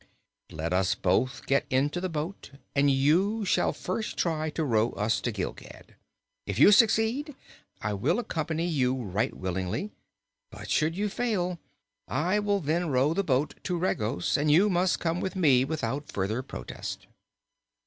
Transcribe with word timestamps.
"Let 0.49 0.73
us 0.73 0.95
both 0.95 1.45
get 1.45 1.67
into 1.69 2.01
the 2.01 2.09
boat, 2.09 2.53
and 2.75 2.89
you 2.89 3.45
shall 3.45 3.71
first 3.71 4.17
try 4.17 4.49
to 4.49 4.63
row 4.63 4.93
us 4.93 5.21
to 5.21 5.31
Gilgad. 5.31 5.93
If 6.47 6.57
you 6.57 6.71
succeed, 6.71 7.35
I 7.83 7.93
will 7.93 8.17
accompany 8.17 8.65
you 8.67 8.95
right 8.95 9.31
willingly; 9.35 9.91
but 10.49 10.71
should 10.71 10.97
you 10.97 11.07
fail, 11.07 11.59
I 12.07 12.39
will 12.39 12.61
then 12.61 12.89
row 12.89 13.13
the 13.13 13.23
boat 13.23 13.53
to 13.65 13.77
Regos, 13.77 14.37
and 14.37 14.49
you 14.49 14.71
must 14.71 14.99
come 14.99 15.21
with 15.21 15.35
me 15.35 15.63
without 15.63 16.11
further 16.11 16.41
protest." 16.41 17.05